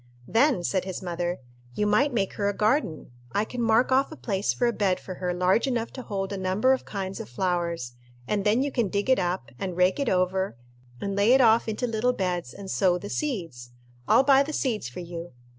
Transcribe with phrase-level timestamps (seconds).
[0.27, 1.37] "Then," said his mother,
[1.75, 3.11] "you might make her a garden.
[3.33, 6.33] I can mark off a place for a bed for her large enough to hold
[6.33, 7.93] a number of kinds of flowers,
[8.27, 10.57] and then you can dig it up, and rake it over,
[10.99, 13.73] and lay it off into little beds, and sow the seeds.
[14.07, 15.33] I'll buy the seeds for you.